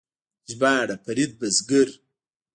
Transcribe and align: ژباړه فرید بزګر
ژباړه 0.49 0.95
فرید 1.05 1.31
بزګر 1.39 1.89